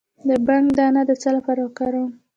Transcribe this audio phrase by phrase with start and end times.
[0.27, 2.11] د بنګ دانه د څه لپاره وکاروم؟